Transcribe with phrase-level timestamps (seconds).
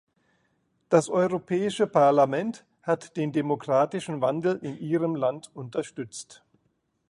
[0.89, 6.43] Das Europäische Parlament hat den demokratischen Wandel in Ihrem Land unterstützt.